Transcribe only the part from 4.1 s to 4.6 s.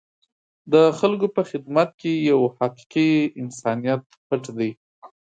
پټ